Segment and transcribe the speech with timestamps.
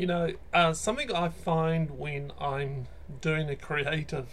[0.00, 2.86] You know, uh, something I find when I'm
[3.20, 4.28] doing a creative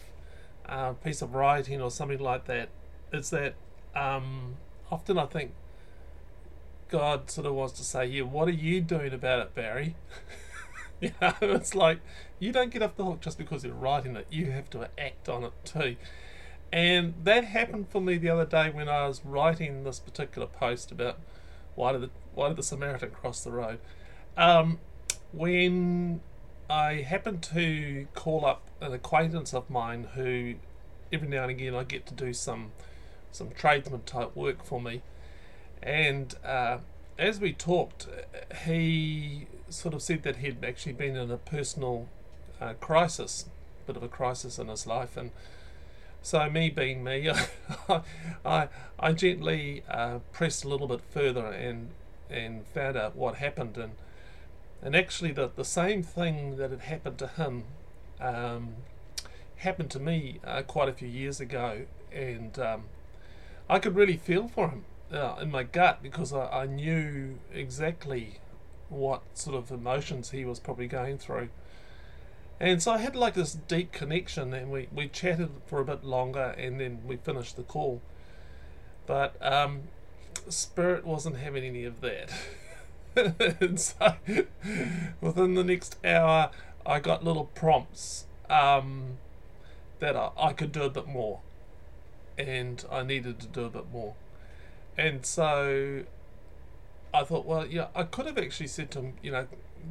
[0.66, 2.70] uh, piece of writing or something like that
[3.12, 3.56] is that
[3.94, 4.56] um,
[4.90, 5.52] often I think
[6.88, 9.98] God sort of wants to say, "Yeah, what are you doing about it, Barry?"
[11.02, 12.00] you know, it's like
[12.40, 14.26] you don't get off the hook just because you're writing it.
[14.32, 15.98] You have to act on it too.
[16.72, 20.94] And that happened for me the other day when I was writing this particular post
[20.94, 21.20] about
[21.76, 23.80] why did the why did the Samaritan cross the road.
[24.38, 24.80] Um,
[25.38, 26.20] when
[26.68, 30.56] I happened to call up an acquaintance of mine who
[31.14, 32.72] every now and again I get to do some
[33.32, 35.04] some tradesman type work for me,
[35.84, 36.80] and uh,
[37.20, 38.08] as we talked,
[38.64, 42.08] he sort of said that he'd actually been in a personal
[42.60, 43.46] uh, crisis,
[43.86, 45.30] bit of a crisis in his life, and
[46.24, 47.30] so me being me,
[48.46, 48.70] I
[49.00, 51.90] I gently uh, pressed a little bit further and
[52.28, 53.92] and found out what happened and
[54.82, 57.64] and actually the the same thing that had happened to him
[58.20, 58.76] um,
[59.58, 62.84] happened to me uh, quite a few years ago and um,
[63.70, 68.40] I could really feel for him uh, in my gut because I, I knew exactly
[68.90, 71.50] what sort of emotions he was probably going through.
[72.60, 76.04] And so I had like this deep connection, and we, we chatted for a bit
[76.04, 78.02] longer, and then we finished the call.
[79.06, 79.84] But um,
[80.50, 82.32] Spirit wasn't having any of that.
[83.76, 84.16] so
[85.22, 86.52] within the next hour,
[86.86, 89.18] I got little prompts um,
[90.00, 91.40] that I, I could do a bit more,
[92.38, 94.14] and I needed to do a bit more.
[94.98, 96.04] And so
[97.14, 99.48] I thought, well, yeah, I could have actually said to him, you know,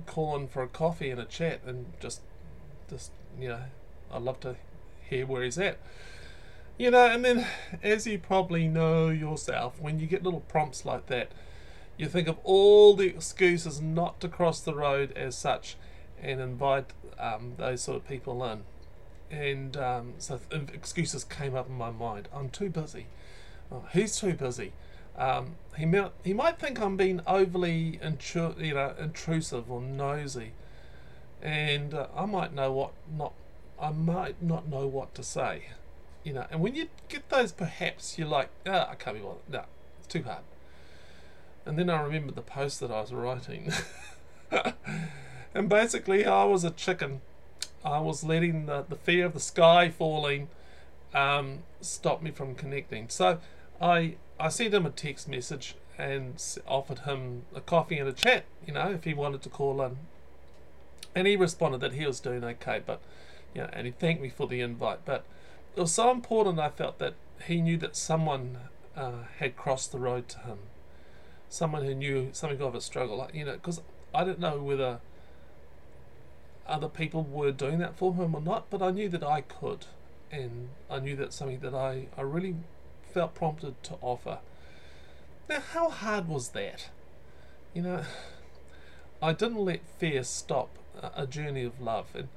[0.06, 2.20] call in for a coffee and a chat and just
[2.90, 3.62] just you know,
[4.12, 4.56] I'd love to
[5.08, 5.78] hear where he's at.
[6.78, 7.46] You know, and then
[7.82, 11.32] as you probably know yourself, when you get little prompts like that,
[11.96, 15.76] you think of all the excuses not to cross the road as such
[16.20, 18.62] and invite um, those sort of people in.
[19.30, 22.28] And um, so excuses came up in my mind.
[22.32, 23.06] I'm too busy.
[23.72, 24.72] Oh, he's too busy.
[25.16, 30.52] Um, he might he might think I'm being overly intru- you know intrusive or nosy
[31.42, 33.32] and uh, I might know what not
[33.80, 35.68] I might not know what to say,
[36.24, 36.46] you know.
[36.50, 39.42] And when you get those, perhaps you're like, ah, oh, I can't be bothered.
[39.50, 39.64] No,
[39.98, 40.42] it's too hard.
[41.66, 43.72] And then I remembered the post that I was writing,
[45.54, 47.20] and basically I was a chicken.
[47.84, 50.48] I was letting the, the fear of the sky falling
[51.12, 53.08] um, stop me from connecting.
[53.08, 53.40] So
[53.80, 58.44] I I sent him a text message and offered him a coffee and a chat.
[58.66, 59.98] You know, if he wanted to call in
[61.16, 63.00] and he responded that he was doing okay, but
[63.54, 65.00] you know, and he thanked me for the invite.
[65.06, 65.24] But
[65.74, 66.58] it was so important.
[66.58, 67.14] I felt that
[67.46, 68.58] he knew that someone
[68.94, 70.58] uh, had crossed the road to him,
[71.48, 73.16] someone who knew something of a struggle.
[73.18, 73.80] Like, you know, because
[74.14, 75.00] I didn't know whether
[76.66, 79.86] other people were doing that for him or not, but I knew that I could,
[80.30, 82.56] and I knew that something that I I really
[83.12, 84.38] felt prompted to offer.
[85.48, 86.90] Now, how hard was that?
[87.72, 88.02] You know,
[89.22, 90.70] I didn't let fear stop
[91.14, 92.08] a journey of love.
[92.14, 92.28] And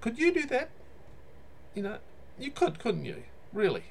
[0.00, 0.70] could you do that?
[1.74, 1.98] You know,
[2.38, 3.24] you could, couldn't you?
[3.52, 3.84] Really?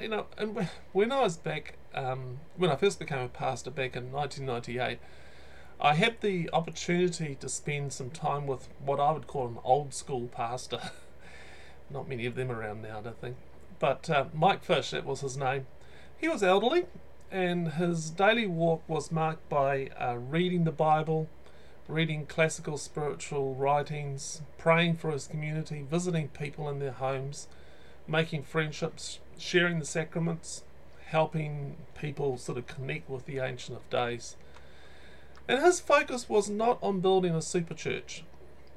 [0.00, 3.96] You know, and when I was back, um, when I first became a pastor back
[3.96, 4.98] in 1998,
[5.80, 9.94] I had the opportunity to spend some time with what I would call an old
[9.94, 10.80] school pastor.
[11.90, 13.36] Not many of them around now, I don't think.
[13.78, 15.66] But uh, Mike Fish, that was his name.
[16.16, 16.86] He was elderly,
[17.32, 21.28] and his daily walk was marked by uh, reading the Bible,
[21.88, 27.48] reading classical spiritual writings, praying for his community, visiting people in their homes,
[28.06, 30.62] making friendships, sharing the sacraments,
[31.12, 34.36] helping people sort of connect with the Ancient of Days.
[35.48, 38.24] And his focus was not on building a super church,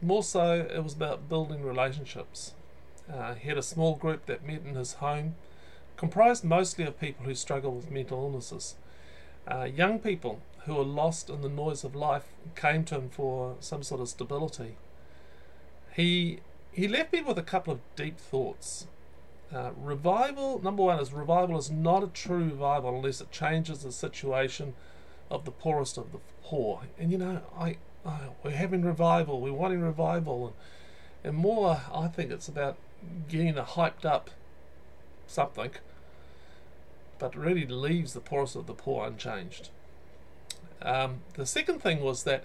[0.02, 2.54] more so, it was about building relationships.
[3.12, 5.36] Uh, he had a small group that met in his home,
[5.98, 8.76] comprised mostly of people who struggle with mental illnesses.
[9.48, 12.26] Uh, young people who were lost in the noise of life
[12.56, 14.76] came to him for some sort of stability.
[15.96, 16.40] He
[16.72, 18.88] he left me with a couple of deep thoughts.
[19.56, 23.92] Uh, revival, number one, is revival is not a true revival unless it changes the
[23.92, 24.74] situation
[25.32, 26.82] of the poorest of the poor.
[27.00, 30.56] And you know, I, I we're having revival, we're wanting revival, and,
[31.24, 31.80] and more.
[31.94, 32.76] I think it's about
[33.30, 34.30] getting a hyped up
[35.26, 35.72] something,
[37.18, 39.70] but really leaves the poorest of the poor unchanged.
[40.82, 42.44] Um, the second thing was that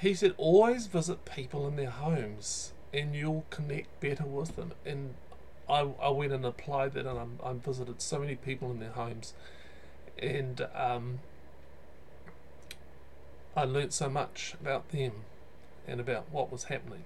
[0.00, 4.72] he said, always visit people in their homes and you'll connect better with them.
[4.84, 5.14] And
[5.68, 8.90] I, I went and applied that and I'm, I visited so many people in their
[8.90, 9.34] homes.
[10.18, 11.20] And um,
[13.56, 15.12] I learnt so much about them
[15.86, 17.04] and about what was happening.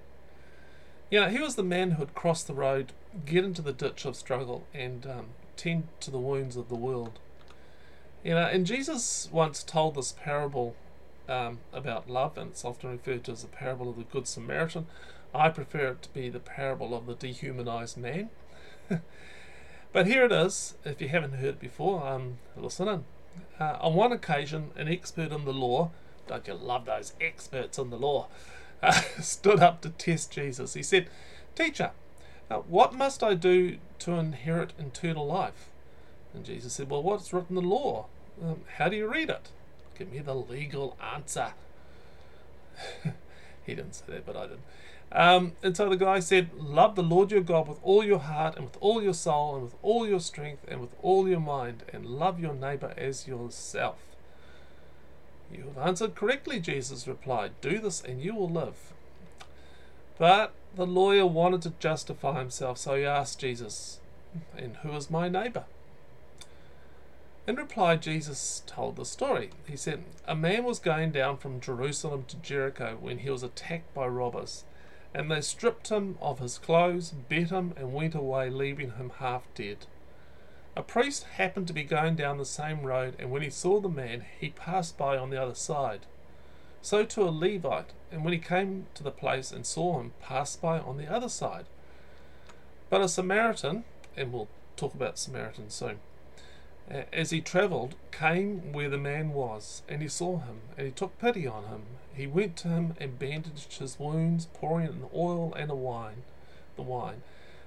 [1.11, 2.93] You know, he was the man who would cross the road,
[3.25, 5.27] get into the ditch of struggle, and um,
[5.57, 7.19] tend to the wounds of the world.
[8.23, 10.77] You know, and Jesus once told this parable
[11.29, 14.87] um, about love, and it's often referred to as the parable of the Good Samaritan.
[15.35, 18.31] I prefer it to be the parable of the dehumanized man.
[19.93, 23.05] but here it is, if you haven't heard it before, um, listen in.
[23.61, 25.91] Uh, on one occasion, an expert in the law,
[26.27, 28.29] don't you love those experts in the law,
[28.83, 30.75] uh, stood up to test Jesus.
[30.75, 31.09] He said,
[31.55, 31.91] Teacher,
[32.51, 35.69] uh, what must I do to inherit eternal life?
[36.33, 38.07] And Jesus said, Well, what's written in the law?
[38.43, 39.49] Um, how do you read it?
[39.99, 41.55] Give me the legal answer.
[43.67, 44.59] he didn't say that, but I did.
[45.11, 48.57] Um, and so the guy said, Love the Lord your God with all your heart
[48.57, 51.85] and with all your soul and with all your strength and with all your mind,
[51.93, 53.99] and love your neighbor as yourself.
[55.51, 57.53] You have answered correctly, Jesus replied.
[57.61, 58.93] Do this and you will live.
[60.19, 64.01] But the lawyer wanted to justify himself, so he asked Jesus,
[64.57, 65.65] And who is my neighbor?
[67.47, 69.51] In reply, Jesus told the story.
[69.67, 73.95] He said, A man was going down from Jerusalem to Jericho when he was attacked
[73.95, 74.65] by robbers,
[75.15, 79.43] and they stripped him of his clothes, beat him, and went away, leaving him half
[79.55, 79.87] dead.
[80.77, 83.89] A priest happened to be going down the same road, and when he saw the
[83.89, 86.07] man, he passed by on the other side.
[86.83, 90.63] So to a Levite, and when he came to the place and saw him, passed
[90.63, 91.67] by on the other side.
[92.91, 93.85] But a Samaritan,
[94.17, 95.99] and we'll talk about Samaritans soon,
[97.13, 101.19] as he travelled, came where the man was, and he saw him, and he took
[101.19, 101.83] pity on him.
[102.15, 106.23] He went to him and bandaged his wounds, pouring in oil and a wine,
[106.77, 107.23] the wine.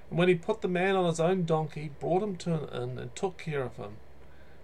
[0.10, 3.00] And when he put the man on his own donkey, brought him to an inn,
[3.00, 3.98] and took care of him.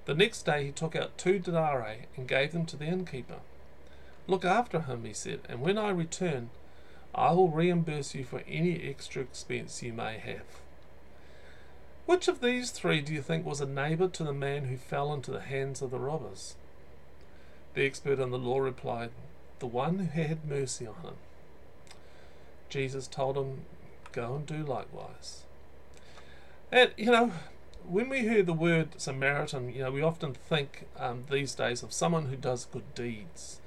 [0.06, 3.42] The next day he took out two denarii and gave them to the innkeeper.
[4.26, 6.50] Look after him, he said, and when I return,
[7.14, 10.62] I will reimburse you for any extra expense you may have.
[12.08, 15.14] Which of these three do you think was a neighbour to the man who fell
[15.14, 16.56] into the hands of the robbers?
[17.74, 19.10] The expert in the law replied,
[19.60, 21.16] The one who had mercy on him.
[22.70, 23.66] Jesus told him,
[24.14, 25.44] Go and do likewise.
[26.72, 27.34] And, you know,
[27.86, 31.92] when we hear the word Samaritan, you know, we often think um, these days of
[31.92, 33.60] someone who does good deeds,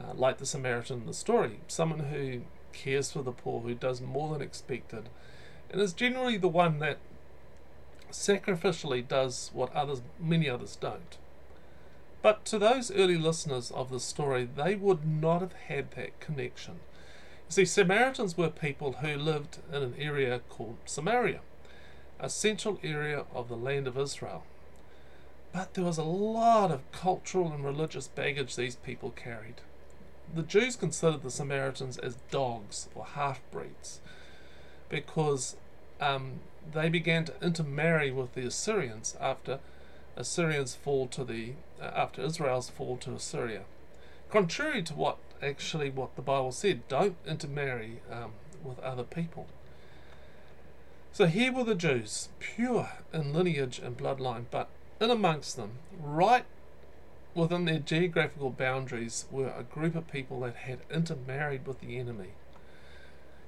[0.00, 2.42] uh, like the Samaritan in the story, someone who
[2.72, 5.08] cares for the poor, who does more than expected,
[5.72, 6.98] and is generally the one that
[8.14, 11.18] sacrificially does what others many others don't.
[12.22, 16.74] But to those early listeners of the story, they would not have had that connection.
[17.48, 21.40] You see, Samaritans were people who lived in an area called Samaria,
[22.18, 24.44] a central area of the land of Israel.
[25.52, 29.60] But there was a lot of cultural and religious baggage these people carried.
[30.34, 34.00] The Jews considered the Samaritans as dogs or half breeds
[34.88, 35.56] because
[36.00, 36.40] um,
[36.72, 39.60] they began to intermarry with the Assyrians after
[40.16, 43.62] Assyrians fall to the uh, after Israel's fall to Assyria.
[44.30, 48.32] Contrary to what actually what the Bible said, don't intermarry um,
[48.62, 49.46] with other people.
[51.12, 54.68] So here were the Jews, pure in lineage and bloodline, but
[55.00, 56.44] in amongst them, right
[57.34, 62.30] within their geographical boundaries, were a group of people that had intermarried with the enemy.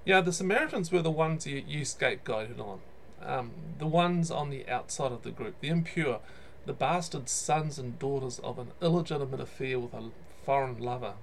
[0.04, 2.80] Yeah, the Samaritans were the ones you, you scapegoated on
[3.22, 6.20] um, the ones on the outside of the group, the impure,
[6.66, 10.10] the bastard sons and daughters of an illegitimate affair with a
[10.44, 11.14] foreign lover.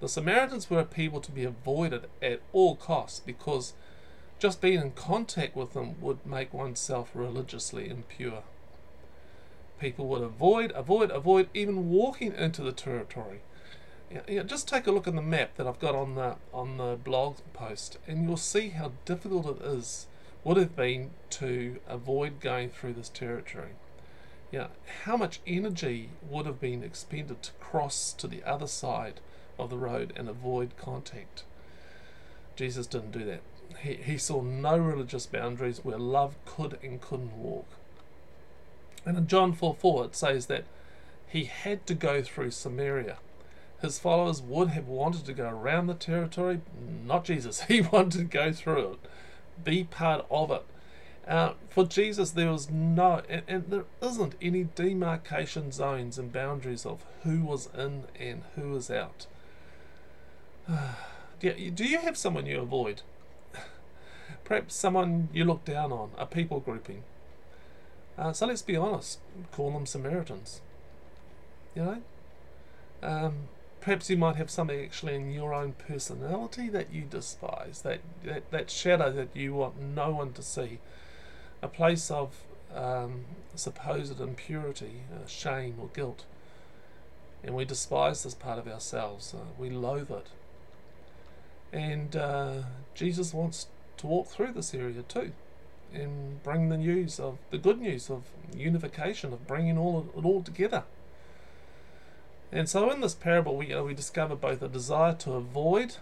[0.00, 3.72] The Samaritans were a people to be avoided at all costs because
[4.38, 8.42] just being in contact with them would make oneself religiously impure.
[9.78, 13.40] People would avoid, avoid, avoid even walking into the territory.
[14.28, 16.76] You know, just take a look at the map that I've got on the on
[16.76, 20.06] the blog post, and you'll see how difficult it is
[20.44, 23.70] would have been to avoid going through this territory.
[24.52, 24.68] Know,
[25.04, 29.20] how much energy would have been expended to cross to the other side
[29.58, 31.44] of the road and avoid contact?
[32.54, 33.40] Jesus didn't do that.
[33.80, 37.66] He, he saw no religious boundaries where love could and couldn't walk.
[39.06, 40.64] And in John 4 4, it says that
[41.26, 43.16] he had to go through Samaria.
[43.80, 46.60] His followers would have wanted to go around the territory,
[47.06, 47.62] not Jesus.
[47.68, 48.98] He wanted to go through it
[49.64, 50.64] be part of it.
[51.26, 56.84] Uh, for Jesus, there was no, and, and, there isn't any demarcation zones and boundaries
[56.84, 59.26] of who was in and who was out.
[61.40, 63.02] do, you, have someone you avoid?
[64.44, 67.04] Perhaps someone you look down on, a people grouping.
[68.18, 69.20] Uh, so let's be honest,
[69.52, 70.60] call them Samaritans.
[71.76, 72.02] You know?
[73.02, 73.34] Um,
[73.82, 78.48] perhaps you might have something actually in your own personality that you despise, that, that,
[78.52, 80.78] that shadow that you want no one to see,
[81.60, 83.24] a place of um,
[83.56, 86.24] supposed impurity, uh, shame, or guilt.
[87.42, 90.28] And we despise this part of ourselves, uh, we loathe it.
[91.72, 92.52] And uh,
[92.94, 95.32] Jesus wants to walk through this area too
[95.92, 98.22] and bring the news of the good news of
[98.56, 100.84] unification, of bringing all it all together.
[102.52, 105.96] And so in this parable, we, you know, we discover both a desire to avoid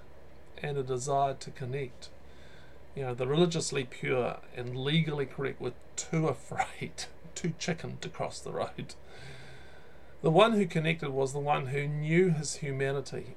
[0.61, 2.09] and a desire to connect.
[2.97, 7.05] You know, the religiously pure and legally correct were too afraid,
[7.37, 8.95] too chicken to cross the road.
[10.23, 13.37] The one who connected was the one who knew his humanity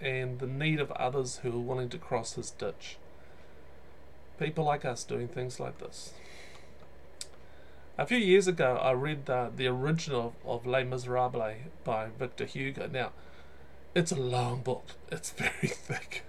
[0.00, 2.96] and the need of others who were willing to cross his ditch.
[4.38, 6.12] People like us doing things like this.
[8.02, 11.54] A few years ago, I read the, the original of Les Miserables
[11.84, 12.88] by Victor Hugo.
[12.88, 13.12] Now,
[13.94, 14.86] it's a long book.
[15.12, 16.24] It's very thick.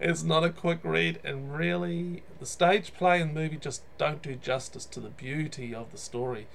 [0.00, 4.36] it's not a quick read, and really, the stage play and movie just don't do
[4.36, 6.46] justice to the beauty of the story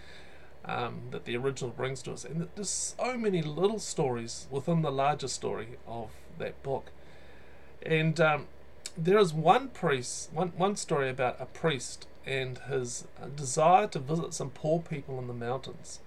[0.66, 2.26] um, that the original brings to us.
[2.26, 6.90] And there's so many little stories within the larger story of that book.
[7.84, 8.48] And um,
[8.98, 14.34] there is one priest, one, one story about a priest and his desire to visit
[14.34, 16.00] some poor people in the mountains.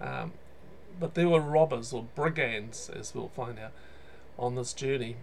[0.00, 0.32] Um,
[0.98, 3.72] but there were robbers or brigands, as we'll find out,
[4.38, 5.16] on this journey.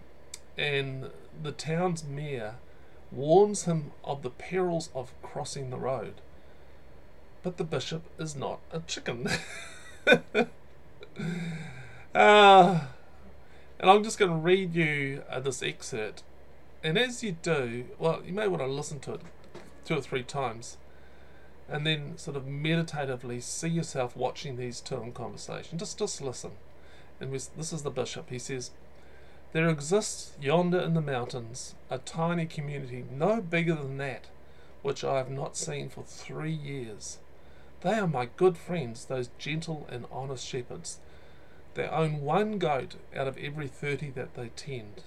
[0.58, 1.10] And
[1.42, 2.56] the town's mayor
[3.10, 6.14] warns him of the perils of crossing the road.
[7.42, 9.28] But the bishop is not a chicken.
[10.06, 10.16] uh,
[12.14, 12.80] and
[13.80, 16.22] I'm just going to read you uh, this excerpt.
[16.84, 19.20] And as you do, well, you may want to listen to it
[19.92, 20.78] two or three times
[21.68, 25.78] and then sort of meditatively see yourself watching these two in conversation.
[25.78, 26.52] Just, just listen.
[27.20, 28.30] And this is the bishop.
[28.30, 28.70] He says,
[29.52, 34.26] There exists yonder in the mountains a tiny community no bigger than that,
[34.82, 37.18] which I have not seen for three years.
[37.82, 40.98] They are my good friends, those gentle and honest shepherds.
[41.74, 45.02] They own one goat out of every thirty that they tend.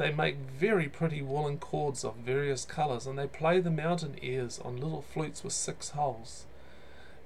[0.00, 4.58] They make very pretty woolen cords of various colours, and they play the mountain airs
[4.58, 6.46] on little flutes with six holes.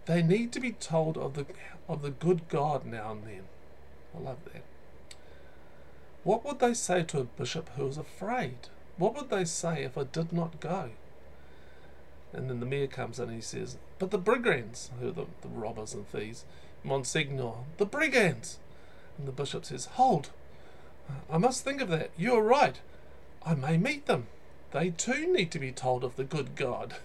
[0.06, 1.46] They need to be told of the
[1.88, 3.42] of the good God now and then.
[4.12, 4.64] I love that.
[6.24, 8.56] What would they say to a bishop who was afraid?
[8.96, 10.90] What would they say if I did not go?
[12.32, 15.26] And then the mayor comes in and he says, But the brigands, who are the,
[15.42, 16.44] the robbers and thieves,
[16.82, 18.58] Monsignor, the brigands.
[19.16, 20.30] And the bishop says, Hold,
[21.30, 22.10] I must think of that.
[22.16, 22.80] You are right.
[23.44, 24.26] I may meet them.
[24.72, 26.96] They too need to be told of the good God.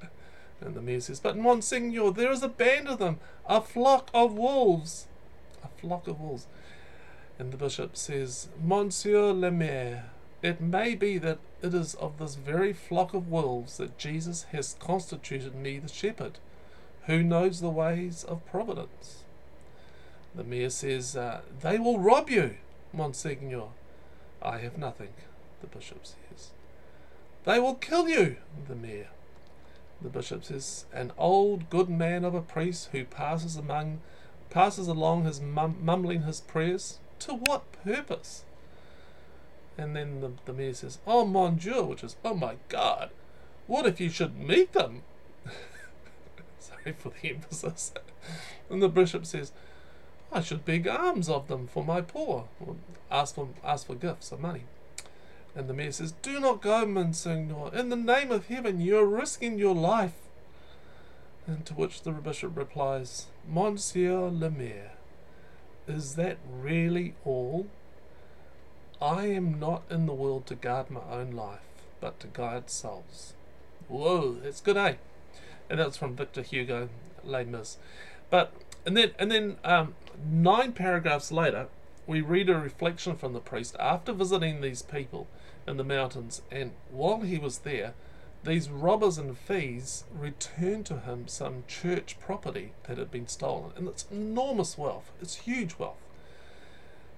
[0.60, 4.34] and the mayor says, But Monsignor, there is a band of them, a flock of
[4.34, 5.06] wolves.
[5.64, 6.46] A flock of wolves.
[7.38, 10.10] And the bishop says, Monsieur le Maire,
[10.42, 14.76] it may be that it is of this very flock of wolves that Jesus has
[14.78, 16.38] constituted me the shepherd,
[17.06, 19.24] who knows the ways of providence.
[20.34, 22.56] The mayor says, uh, They will rob you.
[22.92, 23.68] Monsignor,
[24.42, 25.10] I have nothing,
[25.60, 26.50] the bishop says.
[27.44, 28.36] They will kill you,
[28.68, 29.08] the mayor.
[30.02, 34.00] The bishop says, an old good man of a priest who passes among
[34.50, 36.98] passes along his mum, mumbling his prayers.
[37.20, 38.44] To what purpose?
[39.78, 43.10] And then the, the mayor says, Oh mon Dieu, which is, Oh my God,
[43.66, 45.02] what if you should meet them?
[46.58, 47.92] Sorry for the emphasis.
[48.68, 49.52] and the bishop says,
[50.32, 52.76] I should beg alms of them for my poor, or
[53.10, 54.64] ask for, ask for gifts of money.
[55.54, 57.74] And the mayor says, Do not go, Monsignor.
[57.74, 60.14] In the name of heaven, you are risking your life.
[61.46, 64.92] And to which the bishop replies, Monsieur le Maire,
[65.88, 67.66] is that really all?
[69.02, 71.60] I am not in the world to guard my own life,
[72.00, 73.32] but to guide souls.
[73.88, 74.94] Whoa, that's good, eh?
[75.68, 76.90] And that's from Victor Hugo,
[77.24, 77.78] Les Mis.
[78.28, 78.52] But
[78.86, 79.94] and then and then um,
[80.24, 81.68] nine paragraphs later,
[82.06, 85.28] we read a reflection from the priest after visiting these people
[85.66, 87.94] in the mountains, and while he was there,
[88.42, 93.86] these robbers and thieves returned to him some church property that had been stolen, and
[93.86, 95.12] it's enormous wealth.
[95.20, 96.00] It's huge wealth.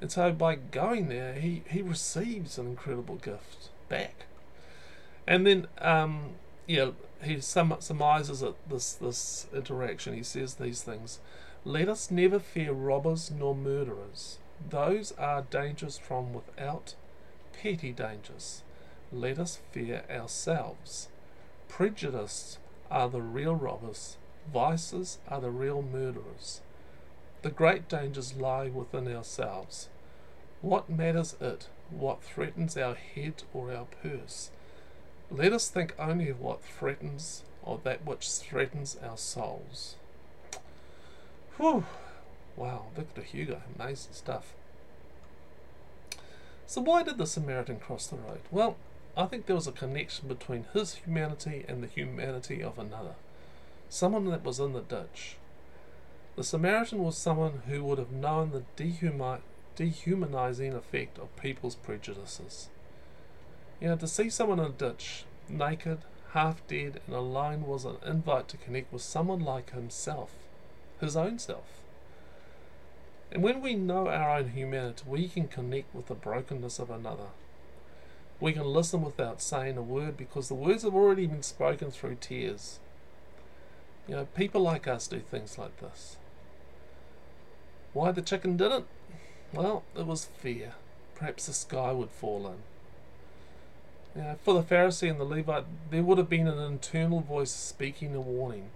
[0.00, 4.26] And so by going there, he, he receives an incredible gift back.
[5.28, 6.30] And then, um,
[6.66, 6.90] yeah,
[7.22, 10.14] he sum, surmises it, this, this interaction.
[10.14, 11.20] He says these things.
[11.64, 14.38] Let us never fear robbers nor murderers.
[14.68, 16.96] Those are dangers from without,
[17.52, 18.62] petty dangers.
[19.12, 21.08] Let us fear ourselves.
[21.68, 22.58] Prejudices
[22.90, 24.16] are the real robbers,
[24.52, 26.62] vices are the real murderers.
[27.42, 29.88] The great dangers lie within ourselves.
[30.62, 31.68] What matters it?
[31.90, 34.50] What threatens our head or our purse?
[35.30, 39.94] Let us think only of what threatens, or that which threatens our souls.
[41.62, 44.52] Wow, Victor Hugo, amazing stuff.
[46.66, 48.40] So, why did the Samaritan cross the road?
[48.50, 48.74] Well,
[49.16, 53.14] I think there was a connection between his humanity and the humanity of another,
[53.88, 55.36] someone that was in the ditch.
[56.34, 59.42] The Samaritan was someone who would have known the dehumi-
[59.76, 62.70] dehumanizing effect of people's prejudices.
[63.80, 65.98] You know, to see someone in a ditch, naked,
[66.32, 70.32] half dead, and alone was an invite to connect with someone like himself,
[71.02, 71.80] his own self.
[73.30, 77.28] And when we know our own humanity, we can connect with the brokenness of another.
[78.40, 82.16] We can listen without saying a word because the words have already been spoken through
[82.16, 82.78] tears.
[84.08, 86.16] You know, people like us do things like this.
[87.92, 88.86] Why the chicken didn't?
[89.52, 90.74] Well, it was fear.
[91.14, 94.20] Perhaps the sky would fall in.
[94.20, 97.52] You know, for the Pharisee and the Levite, there would have been an internal voice
[97.52, 98.70] speaking a warning.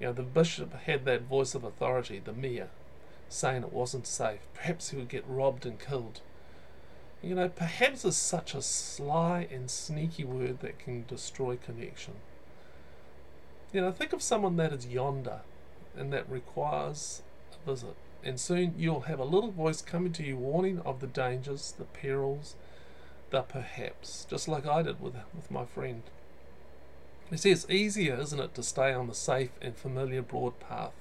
[0.00, 2.68] You know, the bishop had that voice of authority, the mayor
[3.28, 4.40] saying it wasn't safe.
[4.54, 6.20] Perhaps he would get robbed and killed.
[7.22, 12.14] You know, perhaps is such a sly and sneaky word that can destroy connection.
[13.72, 15.40] You know, think of someone that is yonder
[15.96, 17.22] and that requires
[17.52, 17.96] a visit.
[18.22, 21.84] And soon you'll have a little voice coming to you warning of the dangers, the
[21.84, 22.54] perils,
[23.30, 26.02] the perhaps, just like I did with, with my friend.
[27.30, 30.92] You see, it's easier, isn't it, to stay on the safe and familiar broad path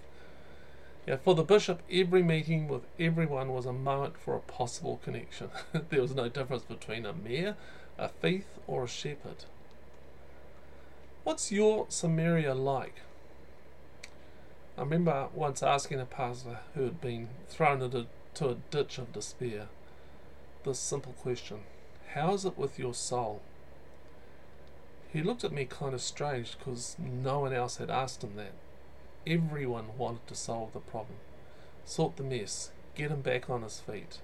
[1.08, 5.50] yeah, for the bishop, every meeting with everyone was a moment for a possible connection.
[5.90, 7.56] there was no difference between a mayor,
[7.98, 9.46] a thief, or a shepherd.
[11.24, 13.02] What's your Samaria like?
[14.78, 18.08] I remember once asking a pastor who had been thrown into
[18.42, 19.68] a ditch of despair
[20.64, 21.60] this simple question
[22.14, 23.42] How is it with your soul?
[25.16, 28.52] He looked at me kind of strange because no one else had asked him that.
[29.26, 31.20] Everyone wanted to solve the problem,
[31.86, 34.20] sort the mess, get him back on his feet.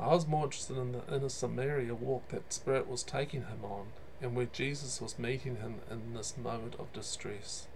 [0.00, 3.86] I was more interested in the inner Samaria walk that Spirit was taking him on,
[4.20, 7.68] and where Jesus was meeting him in this moment of distress.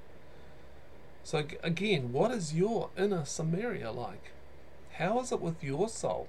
[1.22, 4.32] So, again, what is your inner Samaria like?
[4.94, 6.26] How is it with your soul?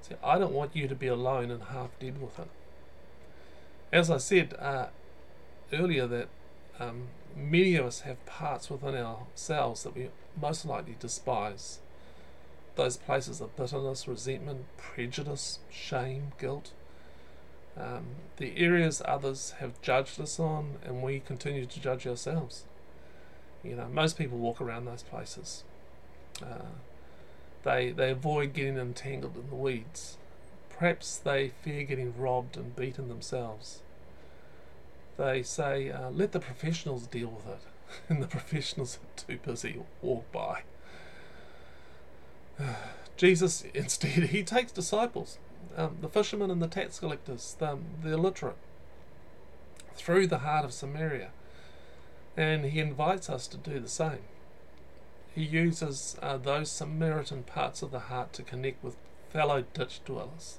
[0.00, 2.48] See, I don't want you to be alone and half dead with it.
[3.92, 4.86] As I said uh,
[5.72, 6.28] earlier, that
[6.80, 10.08] um, many of us have parts within ourselves that we
[10.40, 11.80] most likely despise.
[12.74, 16.72] Those places of bitterness, resentment, prejudice, shame, guilt.
[17.76, 18.04] Um,
[18.38, 22.64] the areas others have judged us on, and we continue to judge ourselves.
[23.62, 25.64] You know, most people walk around those places.
[26.42, 26.72] Uh,
[27.62, 30.16] they they avoid getting entangled in the weeds.
[30.82, 33.82] Perhaps they fear getting robbed and beaten themselves
[35.16, 37.60] they say, uh, let the professionals deal with it.
[38.08, 40.62] And the professionals are too busy to walk by.
[43.16, 45.38] Jesus, instead, he takes disciples,
[45.76, 48.56] um, the fishermen and the tax collectors, the, the illiterate,
[49.94, 51.30] through the heart of Samaria.
[52.36, 54.24] And he invites us to do the same.
[55.32, 58.96] He uses uh, those Samaritan parts of the heart to connect with
[59.30, 60.58] fellow ditch dwellers.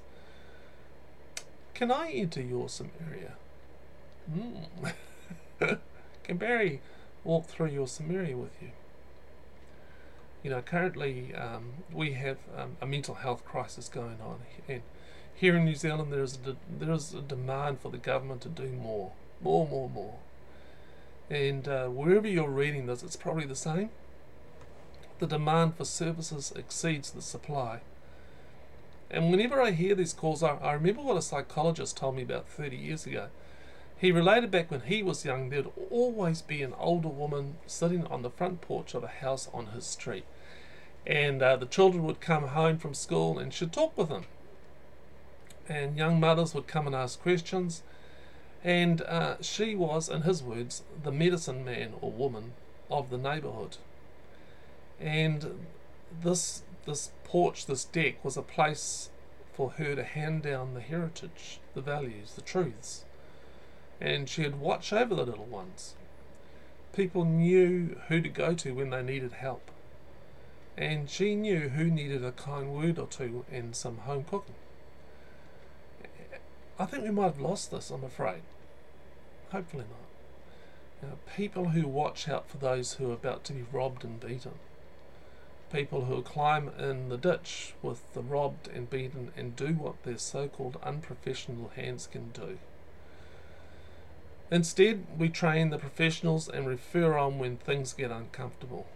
[1.74, 3.34] Can I enter your Samaria?
[4.32, 4.92] Mm.
[6.22, 6.80] Can Barry
[7.24, 8.70] walk through your Samaria with you?
[10.44, 14.82] You know, currently um, we have um, a mental health crisis going on, and
[15.34, 18.42] here in New Zealand there is a de- there is a demand for the government
[18.42, 20.18] to do more, more, more, more.
[21.28, 23.90] And uh, wherever you're reading this, it's probably the same.
[25.18, 27.80] The demand for services exceeds the supply.
[29.14, 32.48] And whenever I hear these calls, I, I remember what a psychologist told me about
[32.48, 33.28] 30 years ago.
[33.96, 38.22] He related back when he was young, there'd always be an older woman sitting on
[38.22, 40.24] the front porch of a house on his street.
[41.06, 44.24] And uh, the children would come home from school and she'd talk with them.
[45.68, 47.84] And young mothers would come and ask questions.
[48.64, 52.54] And uh, she was, in his words, the medicine man or woman
[52.90, 53.76] of the neighbourhood.
[54.98, 55.66] And
[56.20, 59.10] this this porch, this deck, was a place
[59.52, 63.04] for her to hand down the heritage, the values, the truths
[64.00, 65.94] and she'd watch over the little ones.
[66.92, 69.70] People knew who to go to when they needed help,
[70.76, 74.54] and she knew who needed a kind word or two and some home cooking.
[76.78, 78.42] I think we might have lost this, I'm afraid.
[79.50, 81.26] Hopefully not.
[81.36, 84.54] People who watch out for those who are about to be robbed and beaten.
[85.74, 90.18] People who climb in the ditch with the robbed and beaten and do what their
[90.18, 92.58] so called unprofessional hands can do.
[94.52, 98.86] Instead, we train the professionals and refer on when things get uncomfortable,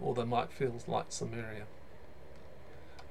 [0.00, 1.66] or they might feel like Samaria.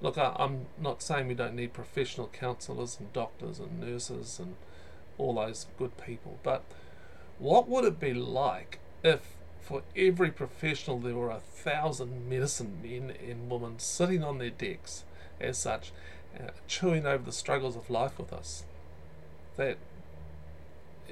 [0.02, 4.56] Look, I, I'm not saying we don't need professional counsellors and doctors and nurses and
[5.20, 6.64] all those good people, but
[7.38, 9.22] what would it be like if
[9.64, 15.04] for every professional there were a thousand medicine men and women sitting on their decks
[15.40, 15.92] as such,
[16.38, 18.64] uh, chewing over the struggles of life with us?
[19.56, 19.78] That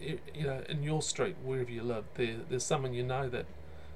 [0.01, 3.45] you know, in your street, wherever you live, there, there's someone you know that,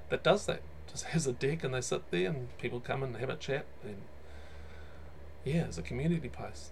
[0.08, 0.62] that does that.
[0.90, 3.66] Just has a deck and they sit there and people come and have a chat
[3.82, 3.96] and
[5.44, 6.70] yeah, it's a community place.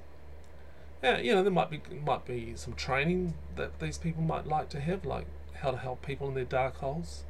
[1.02, 4.68] Yeah, you know, there might be might be some training that these people might like
[4.70, 5.26] to have, like
[5.60, 7.24] how to help people in their dark holes.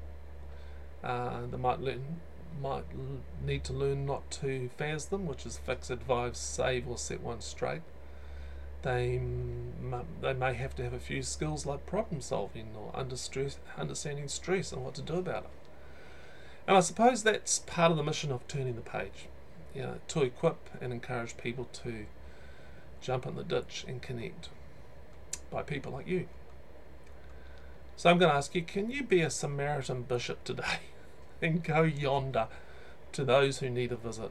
[1.05, 2.21] Uh, they might learn
[2.61, 2.85] might
[3.45, 7.41] need to learn not to phase them, which is fix, advise, save, or set one
[7.41, 7.83] straight
[8.85, 9.19] they
[10.21, 14.29] they may have to have a few skills like problem solving or under stress, understanding
[14.29, 15.51] stress and what to do about it.
[16.69, 19.27] And I suppose that's part of the mission of turning the page,
[19.75, 22.07] you know, to equip and encourage people to
[23.01, 24.51] jump in the ditch and connect
[25.51, 26.29] by people like you.
[27.97, 30.81] So I'm going to ask you, can you be a Samaritan bishop today
[31.45, 32.49] and go yonder
[33.13, 34.31] to those who need a visit?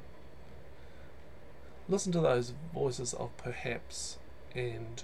[1.88, 4.18] Listen to those voices of perhaps
[4.56, 5.04] and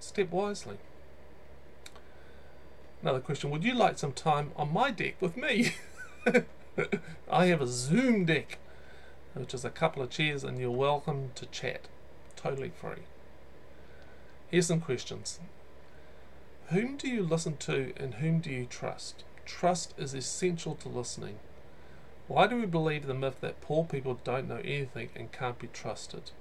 [0.00, 0.76] step wisely.
[3.02, 5.74] Another question Would you like some time on my deck with me?
[7.30, 8.58] I have a Zoom deck,
[9.34, 11.88] which is a couple of chairs, and you're welcome to chat.
[12.36, 13.04] Totally free.
[14.50, 15.40] Here's some questions
[16.68, 19.24] Whom do you listen to and whom do you trust?
[19.46, 21.38] Trust is essential to listening.
[22.26, 25.68] Why do we believe the myth that poor people don't know anything and can't be
[25.68, 26.32] trusted?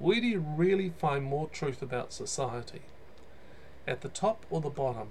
[0.00, 2.82] Where do you really find more truth about society?
[3.86, 5.08] At the top or the bottom?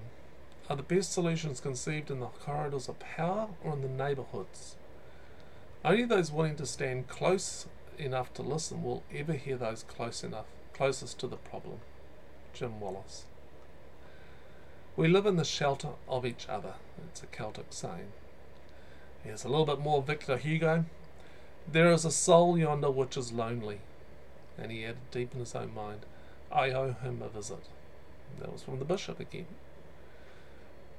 [0.70, 4.76] Are the best solutions conceived in the corridors of power or in the neighbourhoods?
[5.86, 10.46] Only those willing to stand close enough to listen will ever hear those close enough,
[10.74, 11.80] closest to the problem.
[12.54, 13.26] Jim Wallis.
[14.96, 16.76] We live in the shelter of each other.
[17.08, 18.12] It's a Celtic saying.
[19.24, 20.86] Here's a little bit more Victor Hugo.
[21.68, 23.80] There is a soul yonder which is lonely,
[24.56, 26.02] and he added deep in his own mind,
[26.52, 27.66] I owe him a visit.
[28.40, 29.48] That was from the bishop again.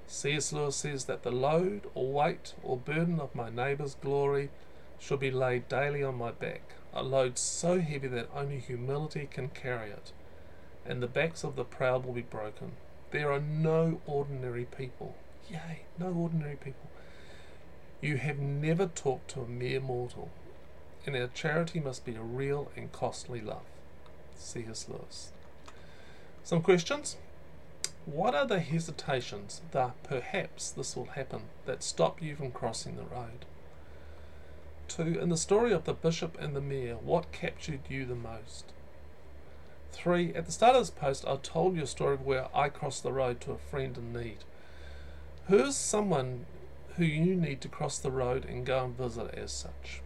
[0.08, 0.52] C.S.
[0.52, 4.50] Lewis says that the load or weight or burden of my neighbour's glory
[4.98, 9.50] should be laid daily on my back, a load so heavy that only humility can
[9.50, 10.12] carry it,
[10.84, 12.72] and the backs of the proud will be broken.
[13.10, 15.14] There are no ordinary people.
[15.48, 16.90] Yea, no ordinary people.
[18.00, 20.30] You have never talked to a mere mortal
[21.06, 23.64] and our charity must be a real and costly love.
[24.36, 24.86] C.S.
[24.88, 25.32] Lewis.
[26.42, 27.16] Some questions?
[28.06, 33.02] What are the hesitations, the perhaps this will happen, that stop you from crossing the
[33.04, 33.44] road?
[34.88, 38.66] Two, in the story of the bishop and the mayor, what captured you the most?
[39.94, 43.04] Three, at the start of this post, I told you a story where I crossed
[43.04, 44.38] the road to a friend in need.
[45.46, 46.46] Who is someone
[46.96, 50.02] who you need to cross the road and go and visit as such?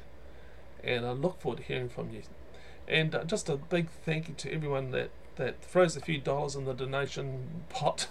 [0.84, 2.22] And I look forward to hearing from you.
[2.88, 6.56] And uh, just a big thank you to everyone that that throws a few dollars
[6.56, 8.08] in the donation pot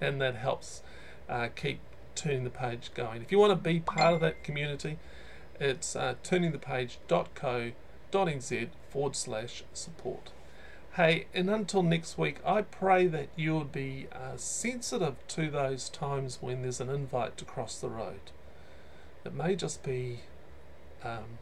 [0.00, 0.82] and that helps
[1.28, 1.80] uh, keep
[2.14, 3.20] turning the page going.
[3.22, 4.98] If you want to be part of that community,
[5.58, 10.30] it's uh, turningthepage.co.nz forward slash support.
[10.96, 15.88] Hey, and until next week, I pray that you will be uh, sensitive to those
[15.88, 18.30] times when there's an invite to cross the road.
[19.24, 20.20] It may just be
[21.02, 21.38] um,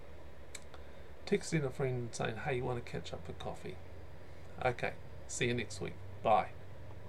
[1.26, 3.76] texting a friend and saying, hey, you want to catch up for coffee?
[4.64, 4.92] Okay,
[5.28, 5.94] see you next week.
[6.22, 6.48] Bye.